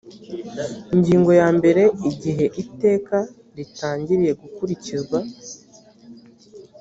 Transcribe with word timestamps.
ingingo 0.93 1.31
ya 1.39 1.47
mbere 1.57 1.83
igihe 2.09 2.45
iteka 2.63 3.17
ritangiriye 3.57 4.33
gukurikizwa 4.41 5.19